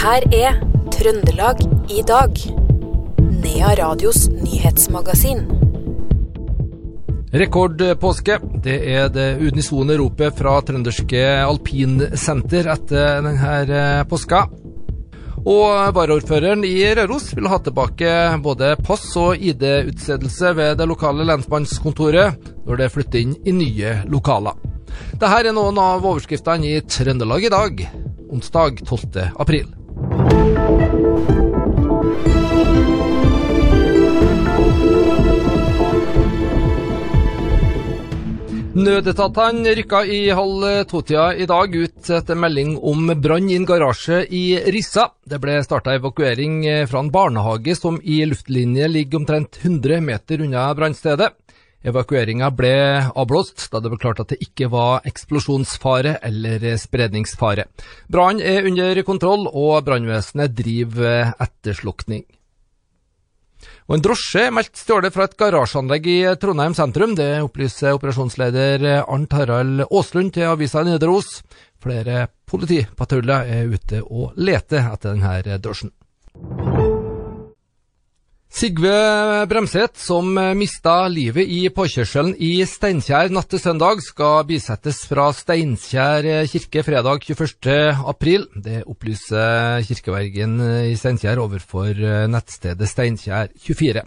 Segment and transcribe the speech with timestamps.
[0.00, 0.54] her er
[0.94, 1.58] Trøndelag
[1.92, 2.38] i dag.
[3.20, 5.42] Nea Radios nyhetsmagasin.
[7.36, 8.38] Rekordpåske.
[8.64, 14.46] Det er det unisone ropet fra trønderske alpinsenter etter denne påska.
[15.40, 18.12] Og varaordføreren i Røros vil ha tilbake
[18.44, 24.56] både pass og ID-utstedelse ved det lokale lensmannskontoret når det flytter inn i nye lokaler.
[25.12, 27.84] Dette er noen av overskriftene i Trøndelag i dag,
[28.32, 29.28] onsdag 12.
[29.36, 29.68] april.
[38.80, 44.22] Nødetatene rykka i halv to-tida i dag ut etter melding om brann i en garasje
[44.30, 45.08] i Rissa.
[45.26, 50.68] Det ble starta evakuering fra en barnehage som i luftlinje ligger omtrent 100 meter unna
[50.78, 51.34] brannstedet.
[51.80, 52.74] Evakueringa ble
[53.16, 57.64] avblåst da det ble klart at det ikke var eksplosjonsfare eller spredningsfare.
[58.12, 62.26] Brannen er under kontroll, og brannvesenet driver etterslukning.
[63.88, 67.16] Og En drosje er meldt stjålet fra et garasjeanlegg i Trondheim sentrum.
[67.18, 71.40] Det opplyser operasjonsleder Arnt Harald Aaslund til avisa Nidaros.
[71.80, 75.92] Flere politipatruljer er ute og leter etter denne drosjen.
[78.50, 85.28] Sigve Bremseth, som mista livet i påkjørselen i Steinkjer natt til søndag, skal bisettes fra
[85.30, 87.68] Steinkjer kirke fredag 21.
[88.10, 88.48] april.
[88.58, 90.56] Det opplyser kirkevergen
[90.90, 91.94] i Steinkjer overfor
[92.32, 94.02] nettstedet Steinkjer24.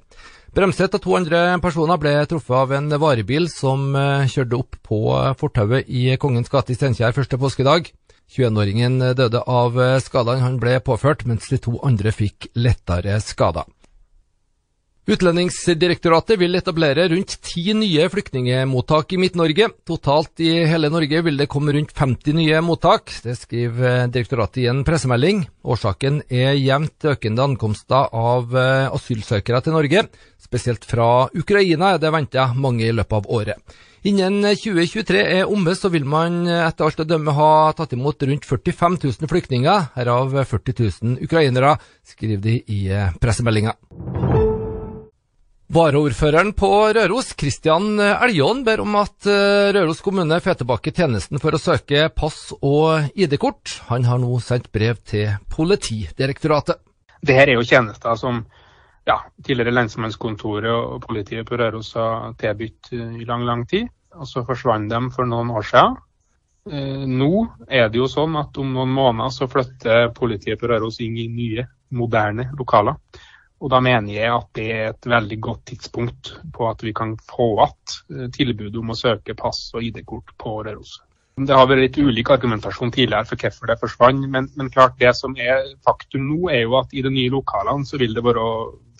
[0.53, 5.00] Bremseth og to andre personer ble truffet av en varebil som kjørte opp på
[5.39, 7.88] fortauet i Kongens gate i Steinkjer første påskedag.
[8.35, 13.72] 21-åringen døde av skadene han ble påført, mens de to andre fikk lettere skader.
[15.04, 19.68] Utlendingsdirektoratet vil etablere rundt ti nye flyktningemottak i Midt-Norge.
[19.84, 23.12] Totalt i hele Norge vil det komme rundt 50 nye mottak.
[23.26, 25.44] Det skriver direktoratet i en pressemelding.
[25.68, 30.06] Årsaken er jevnt økende ankomster av asylsøkere til Norge.
[30.40, 33.80] Spesielt fra Ukraina er det venta mange i løpet av året.
[34.08, 38.47] Innen 2023 er omme, så vil man etter alt å dømme ha tatt imot rundt
[38.47, 41.75] 45 000 flyktninger, herav 40 000 ukrainere,
[42.08, 42.84] skriver de i
[43.19, 43.75] pressemeldinga.
[45.73, 49.25] Varaordføreren på Røros, Kristian Eljon, ber om at
[49.73, 53.79] Røros kommune får tilbake tjenesten for å søke pass og ID-kort.
[53.88, 56.78] Han har nå sendt brev til Politidirektoratet.
[57.23, 58.44] Dette er jo tjenester som
[59.09, 63.89] ja, tidligere lensmannskontoret og politiet på Røros har tilbudt i lang, lang tid.
[64.13, 65.97] Og så forsvant de for noen år siden.
[67.17, 67.31] Nå
[67.66, 71.31] er det jo sånn at om noen måneder så flytter politiet på Røros inn i
[71.33, 71.66] nye,
[71.97, 73.01] moderne lokaler.
[73.63, 77.16] Og da mener jeg at det er et veldig godt tidspunkt på at vi kan
[77.29, 80.97] få igjen tilbud om å søke pass og ID-kort på Røros.
[81.34, 85.16] Det har vært litt ulik argumentasjon tidligere for hvorfor det forsvant, men, men, klart det
[85.18, 88.44] som er faktum nå, er jo at i de nye lokalene så vil det være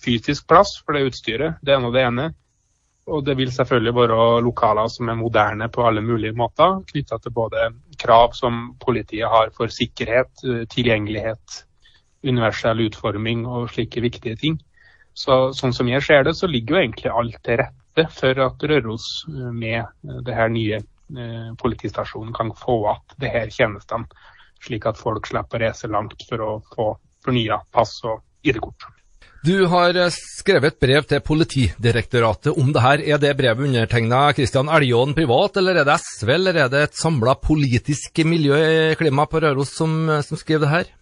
[0.02, 1.60] fysisk plass for det utstyret.
[1.62, 2.26] Det er nå det ene.
[3.06, 7.36] Og det vil selvfølgelig være lokaler som er moderne på alle mulige måter, knytta til
[7.36, 7.68] både
[8.00, 10.32] krav som politiet har for sikkerhet,
[10.72, 11.60] tilgjengelighet,
[12.24, 14.58] universell utforming og slike viktige ting.
[15.14, 18.66] Så, sånn som jeg ser det, så ligger jo egentlig alt til rette for at
[18.70, 19.86] Røros med
[20.26, 24.26] det her nye eh, politistasjonen kan få igjen det her tjenestene,
[24.64, 26.90] slik at folk slipper å reise langt for å få
[27.24, 28.90] fornya pass og ID-kort.
[29.44, 33.02] Du har skrevet brev til Politidirektoratet om det her.
[33.04, 36.96] Er det brevet undertegna Kristian Eljon privat, eller er det SV, eller er det et
[36.96, 39.92] samla politisk miljø i klima på Røros som,
[40.24, 40.94] som skriver det her?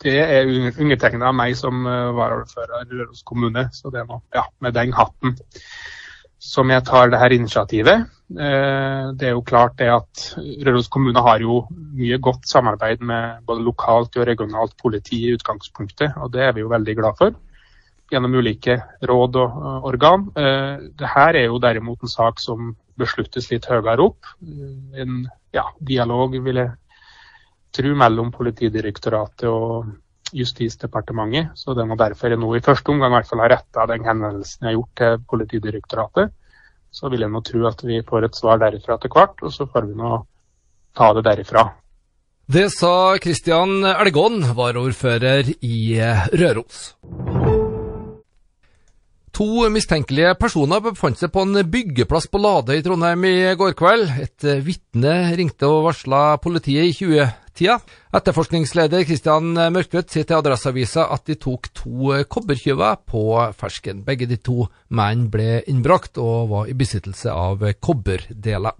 [0.00, 0.48] Det er
[0.80, 4.94] undertegna av meg som varaordfører i Røros kommune, så det er nå ja, med den
[4.96, 5.36] hatten
[6.42, 8.08] som jeg tar det her initiativet.
[8.32, 10.24] Det er jo klart det at
[10.66, 16.16] Røros kommune har jo mye godt samarbeid med både lokalt og regionalt politi i utgangspunktet,
[16.16, 17.36] og det er vi jo veldig glad for.
[18.12, 20.26] Gjennom ulike råd og organ.
[20.34, 24.34] Dette er jo derimot en sak som besluttes litt høyere opp.
[24.42, 25.22] En
[25.54, 26.74] ja, dialog, vil jeg
[27.72, 29.90] tro, mellom Politidirektoratet og
[30.32, 31.52] Justisdepartementet.
[31.58, 34.06] Så det må derfor jeg nå i første omgang i hvert fall ha retta den
[34.06, 36.32] henvendelsen jeg har gjort til Politidirektoratet.
[36.92, 39.68] Så vil jeg nå tro at vi får et svar derifra til hvert, og så
[39.68, 40.18] får vi nå
[40.96, 41.70] ta det derifra.
[42.52, 45.78] Det sa Kristian Elgon, varaordfører i
[46.36, 46.90] Røros.
[49.42, 54.12] To mistenkelige personer befant seg på en byggeplass på Lade i Trondheim i går kveld.
[54.22, 57.80] Et vitne ringte og varsla politiet i 20-tida.
[58.14, 63.24] Etterforskningsleder Kristian Mørkvedt sier til Adresseavisa at de tok to kobbertyver på
[63.58, 64.04] fersken.
[64.06, 68.78] Begge de to mennene ble innbrakt og var i besittelse av kobberdeler.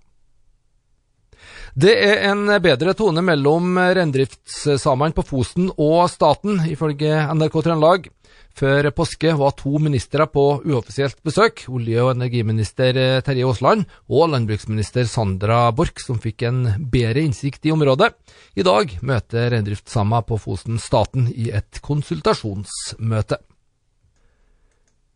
[1.75, 8.12] Det er en bedre tone mellom reindriftssamene på Fosen og staten, ifølge NRK Trøndelag.
[8.52, 15.08] Før påske var to ministre på uoffisielt besøk, olje- og energiminister Terje Aasland og landbruksminister
[15.08, 18.12] Sandra Borch, som fikk en bedre innsikt i området.
[18.56, 23.40] I dag møter reindriftssamer på Fosen staten i et konsultasjonsmøte.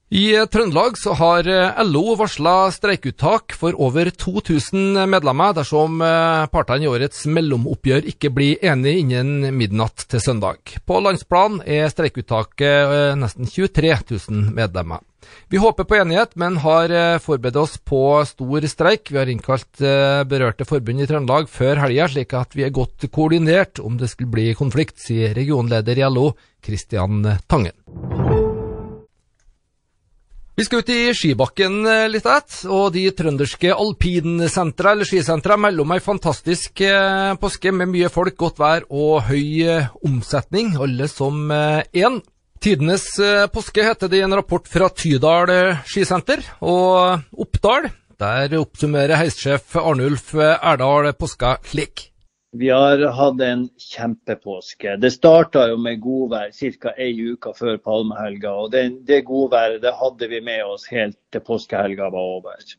[0.07, 6.87] I Trøndelag så har eh, LO varsla streikeuttak for over 2000 medlemmer dersom eh, partene
[6.87, 10.77] i årets mellomoppgjør ikke blir enige innen midnatt til søndag.
[10.87, 13.91] På landsplan er streikeuttaket eh, nesten 23
[14.31, 15.03] 000 medlemmer.
[15.51, 17.99] Vi håper på enighet, men har forberedt oss på
[18.31, 19.11] stor streik.
[19.11, 19.83] Vi har innkalt
[20.31, 24.37] berørte forbund i Trøndelag før helga, slik at vi er godt koordinert om det skulle
[24.39, 26.31] bli konflikt, sier regionleder i LO,
[26.63, 27.75] Kristian Tangen.
[30.57, 35.85] Vi skal ut i skibakken eh, litt ett, og de trønderske alpinsentra eller skisentra melder
[35.85, 41.11] om ei fantastisk eh, påske med mye folk, godt vær og høy eh, omsetning, alle
[41.13, 42.19] som én.
[42.57, 43.05] Tidenes
[43.53, 45.53] påske heter det i en rapport fra Tydal
[45.85, 52.09] skisenter, og Oppdal, der oppsummerer heissjef Arnulf Erdal påska slik.
[52.53, 54.97] Vi har hatt en kjempepåske.
[55.03, 56.93] Det starta jo med godvær ca.
[56.97, 58.53] ei uke før palmehelga.
[58.53, 62.77] og Det, det godværet det hadde vi med oss helt til påskehelga var over.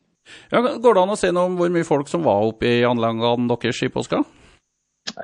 [0.50, 2.84] Ja, går det an å si noe om hvor mye folk som var oppe i
[2.84, 4.22] anleggene deres i påska?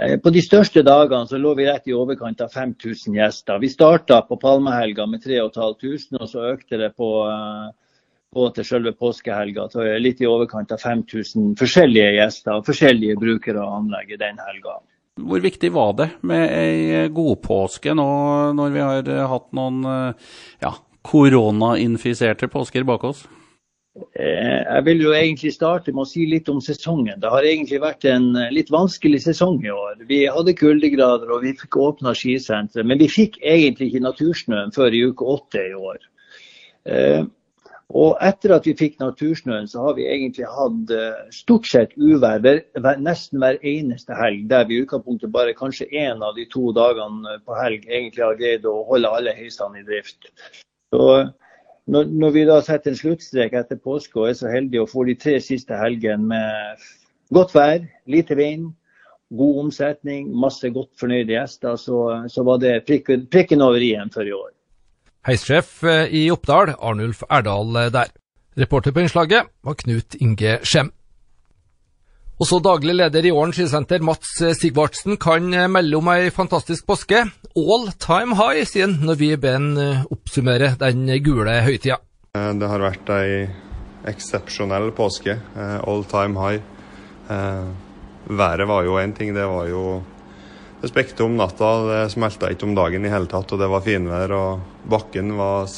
[0.00, 3.61] Eh, på de største dagene så lå vi rett i overkant av 5000 gjester.
[3.61, 7.73] Vi starta på palmehelga med 3500, og så økte det på uh,
[8.34, 9.69] på til selve påskehelga.
[9.72, 14.42] Så er litt i overkant av 5000 forskjellige gjester og forskjellige brukere av anlegget den
[14.42, 14.81] helga.
[15.14, 18.08] Hvor viktig var det med ei godpåske nå
[18.58, 20.75] når vi har hatt noen ja,
[21.06, 23.22] koronainfiserte påsker bak oss?
[23.94, 27.20] Eh, jeg vil jo egentlig starte med å si litt om sesongen.
[27.22, 30.02] Det har egentlig vært en litt vanskelig sesong i år.
[30.08, 34.98] Vi hadde kuldegrader og vi fikk åpna skisenteret, men vi fikk egentlig ikke natursnøen før
[34.98, 36.10] i uke åtte i år.
[37.94, 41.94] Eh, og etter at vi fikk natursnøen, så har vi egentlig hatt uh, stort sett
[41.96, 42.43] uvær
[42.99, 44.49] nesten hver eneste helg.
[44.50, 48.38] Der vi i utgangspunktet bare kanskje én av de to dagene på helg egentlig har
[48.38, 50.31] greid å holde alle heisene i drift.
[50.91, 51.31] Så
[51.87, 55.05] når, når, vi da setter en sluttstrek etter påske og er så heldige å få
[55.05, 56.87] de tre siste helgene med
[57.35, 58.73] godt vær, lite vind,
[59.35, 62.00] god omsetning, masse godt fornøyde gjester, så,
[62.31, 64.54] så var det prikken, prikken over i-en for i år.
[65.25, 68.12] Heissjef eh, i Oppdal, Arnulf Erdal eh, der.
[68.61, 70.93] Reporter på innslaget var Knut Inge Skjem.
[72.38, 77.25] Også daglig leder i Åren skisenter, Mats eh, Sigvartsen, kan melde om ei fantastisk påske.
[77.56, 82.03] All time high, sier han når vi ber han oppsummere den gule høytida.
[82.35, 83.44] Det har vært ei
[84.11, 85.38] eksepsjonell påske.
[85.56, 86.61] All time high.
[88.29, 90.03] Været var jo én ting, det var jo
[90.84, 93.52] det spekte om natta, det smelta ikke om dagen i hele tatt.
[93.56, 95.69] Og det var finvær, og bakken var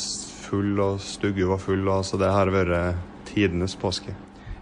[0.47, 1.85] full, og stugget var full.
[1.87, 4.15] Og, så det har vært tidenes påske.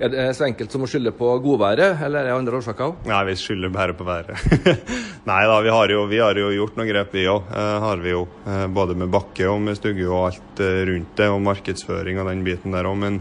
[0.03, 3.05] Er det så enkelt som å skylde på godværet, eller er det andre årsaker òg?
[3.07, 4.43] Nei, vi skylder bare på været.
[5.31, 7.47] Nei da, vi har, jo, vi har, jo, gjort noen grep, vi òg.
[7.55, 8.25] Eh, har vi jo.
[8.45, 12.29] Eh, både med bakke og med stugge og alt eh, rundt det, og markedsføring og
[12.33, 12.99] den biten der òg.
[13.01, 13.21] Men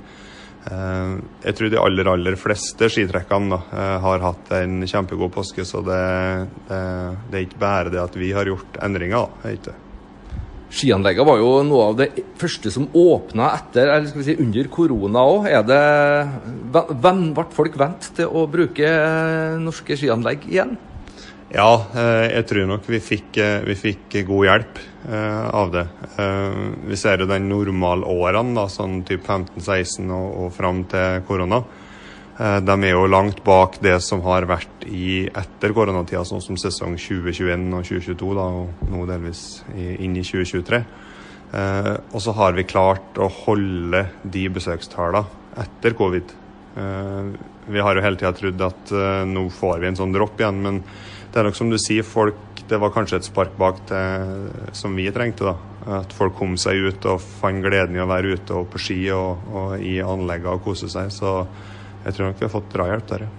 [0.63, 6.03] jeg tror de aller, aller fleste skitrekkene eh, har hatt en kjempegod påske, så det,
[6.69, 6.83] det,
[7.29, 9.27] det, er ikke bare det at vi har gjort endringer.
[9.43, 9.75] da,
[10.73, 12.07] Skianleggene var jo noe av det
[12.41, 15.51] første som åpna etter, eller skal vi si under korona òg.
[16.73, 18.89] Ble folk vant til å bruke
[19.61, 20.73] norske skianlegg igjen?
[21.53, 25.83] Ja, eh, jeg tror nok vi fikk, eh, vi fikk god hjelp eh, av det.
[26.89, 31.61] Vi ser jo den normalårene, da, sånn type 15-16 og, og fram til korona.
[32.33, 36.95] De er jo langt bak det som har vært i etter koronatida, sånn som sesong
[36.97, 39.43] 2021 og 2022, da, og nå delvis
[39.77, 40.79] inn i 2023.
[42.09, 46.33] Og så har vi klart å holde de besøkstallene etter covid.
[47.67, 48.93] Vi har jo hele tida trodd at
[49.29, 50.81] nå får vi en sånn dropp igjen, men
[51.33, 52.37] det er nok som du sier, folk
[52.69, 55.43] Det var kanskje et spark bak til, som vi trengte.
[55.43, 55.99] da.
[55.99, 58.99] At folk kom seg ut og fant gleden i å være ute og på ski
[59.11, 61.11] og, og i anleggene og kose seg.
[61.11, 61.41] Så
[62.05, 63.31] jeg tror nok vi har fått drahjelp der, ja.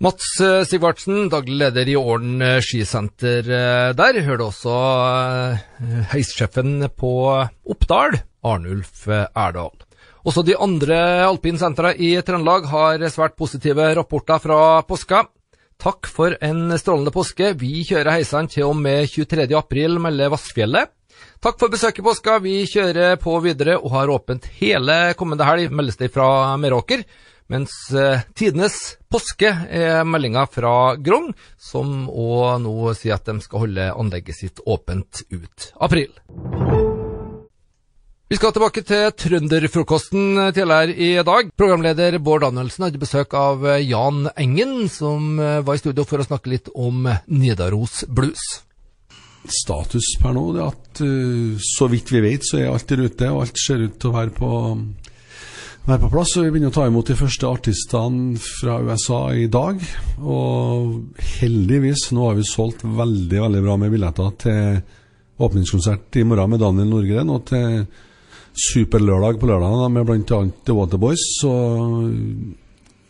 [0.00, 4.22] Mats eh, Sigvartsen, daglig leder i Åren eh, skisenter der.
[4.24, 4.78] Hører du også
[6.14, 7.12] heissjefen på
[7.68, 9.76] Oppdal, Arnulf Erdal.
[10.26, 15.24] Også de andre alpinsentrene i Trøndelag har svært positive rapporter fra påska.
[15.80, 17.54] Takk for en strålende påske.
[17.56, 19.48] Vi kjører heisene til og med 23.
[19.56, 20.92] april, melder Vassfjellet.
[21.40, 22.36] Takk for besøket, påska.
[22.44, 27.04] Vi kjører på videre og har åpent hele kommende helg, meldes det fra Meråker.
[27.50, 28.76] Mens eh, tidenes
[29.10, 34.62] påske er meldinga fra Grong, som òg nå sier at de skal holde anlegget sitt
[34.68, 36.12] åpent ut april.
[38.30, 41.48] Vi skal tilbake til trønderfrokosten tidligere i dag.
[41.58, 46.52] Programleder Bård Danielsen hadde besøk av Jan Engen, som var i studio for å snakke
[46.52, 48.44] litt om Nidaros blues.
[49.50, 53.30] Status per nå er at uh, så vidt vi vet, så er alt i rute,
[53.32, 54.50] og alt ser ut til å være på,
[55.88, 56.34] være på plass.
[56.38, 59.80] Og vi begynner å ta imot de første artistene fra USA i dag.
[60.22, 64.78] Og heldigvis, nå har vi solgt veldig, veldig bra med billetter til
[65.40, 67.34] åpningskonsert i morgen med Daniel Norgren.
[67.34, 67.82] og til
[68.54, 70.40] superlørdag på lørdag med bl.a.
[70.66, 71.26] The Waterboys.
[71.40, 71.52] Så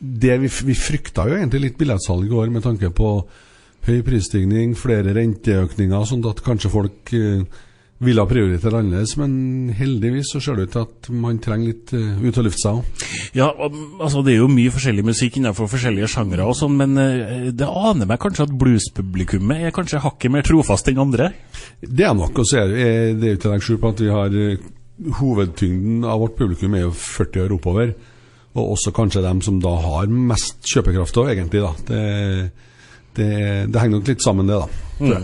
[0.00, 3.14] det vi, vi frykta jo egentlig litt billettsalg i år med tanke på
[3.88, 7.44] høy prisstigning, flere renteøkninger, sånn at kanskje folk eh,
[8.00, 11.92] ville ha prioritert annerledes, men heldigvis så ser det ut til at man trenger litt
[11.92, 13.02] uh, ut og lufte seg òg.
[13.37, 13.50] Ja,
[14.00, 17.68] altså det er jo mye forskjellig musikk innenfor forskjellige sjangre og sånn, men uh, det
[17.68, 21.28] aner meg kanskje at bluespublikummet er kanskje hakket mer trofast enn andre?
[21.80, 22.64] Det er nok å se.
[22.73, 24.40] Det er jo ikke legge skjul på at vi har
[25.21, 27.92] hovedtyngden av vårt publikum er jo 40 år oppover.
[28.59, 31.62] Og også kanskje dem som da har mest kjøpekraft òg, egentlig.
[31.62, 31.73] da.
[31.87, 32.02] Det,
[33.16, 33.30] det,
[33.71, 35.21] det, henger nok litt sammen, det, da.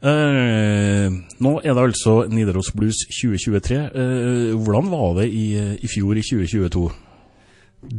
[0.00, 1.12] Uh,
[1.44, 3.80] nå er det altså Nidaros Blues 2023.
[3.92, 5.46] Uh, hvordan var det i,
[5.76, 6.84] i, fjor, i 2022?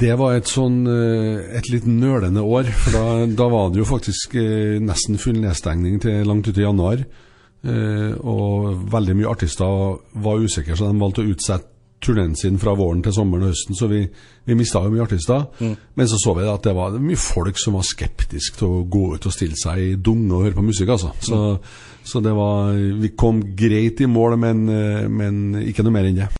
[0.01, 2.69] Det var et sånn et litt nølende år.
[2.69, 4.35] For da, da var det jo faktisk
[4.81, 7.01] nesten full nedstengning til langt ute i januar.
[7.61, 11.69] Uh, og veldig mye artister var usikre, så de valgte å utsette
[12.01, 13.77] turneen sin fra våren til sommeren og høsten.
[13.77, 14.01] Så vi,
[14.47, 15.45] vi mista jo mye artister.
[15.61, 15.75] Mm.
[15.99, 19.05] Men så så vi at det var mye folk som var skeptiske til å gå
[19.15, 20.95] ut og stille seg i dunge og høre på musikk.
[20.95, 21.13] altså.
[21.21, 22.03] Så, mm.
[22.03, 26.23] så det var Vi kom greit i mål, men, eh, men ikke noe mer enn
[26.23, 26.31] det.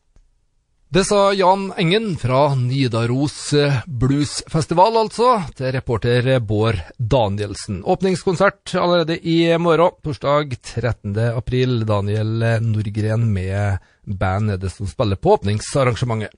[0.94, 3.54] Det sa Jan Engen fra Nidaros
[3.88, 7.78] Bluesfestival, altså, til reporter Bård Danielsen.
[7.88, 11.16] Åpningskonsert allerede i morgen, torsdag 13.
[11.32, 11.86] april.
[11.88, 16.36] Daniel Norgren med band er det som spiller på åpningsarrangementet.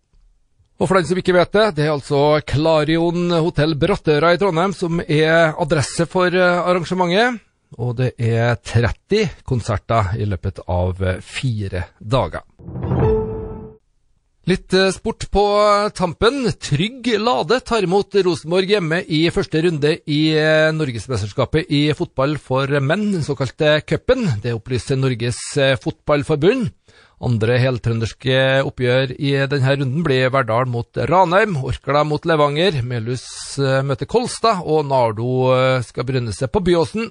[0.77, 4.77] Og for den som ikke vet det, det er altså Klarion hotell Brattøra i Trondheim
[4.77, 7.41] som er adresse for arrangementet.
[7.81, 12.45] Og det er 30 konserter i løpet av fire dager.
[14.43, 15.41] Litt eh, sport på
[15.95, 16.50] tampen.
[16.59, 22.67] Trygg Lade tar imot Rosenborg hjemme i første runde i eh, Norgesmesterskapet i fotball for
[22.83, 24.27] menn, den såkalte cupen.
[24.43, 26.73] Det opplyser Norges eh, Fotballforbund.
[27.23, 28.35] Andre heltrønderske
[28.67, 33.23] oppgjør i denne runden blir Verdal mot Ranheim, Orkla mot Levanger, Melhus
[33.88, 35.53] møter Kolstad, og Nardo
[35.88, 37.07] skal bryne seg på Byåsen.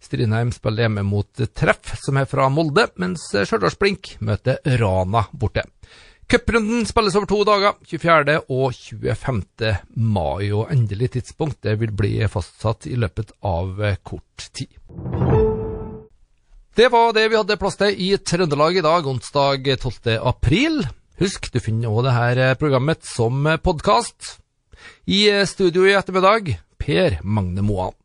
[0.00, 5.68] Strindheim spiller hjemme mot Treff, som er fra Molde, mens Stjørdals Blink møter Rana borte.
[6.30, 8.34] Cuprunden spilles over to dager, 24.
[8.54, 9.72] og 25.
[9.98, 14.70] mai, og endelig tidspunkt det vil bli fastsatt i løpet av kort tid.
[16.78, 20.20] Det var det vi hadde plass til i Trøndelag i dag, onsdag 12.
[20.22, 20.84] april.
[21.18, 24.36] Husk, du finner også dette programmet som podkast.
[25.10, 27.99] I studio i ettermiddag, Per Magne Moan.